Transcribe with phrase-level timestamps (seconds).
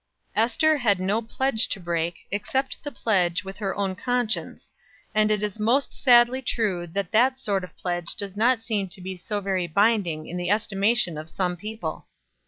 [0.35, 4.71] Ester had no pledge to break, except the pledge with her own conscience;
[5.13, 8.99] and it is most sadly true that that sort of pledge does not seem to
[8.99, 12.07] be so very binding in the estimation of some people.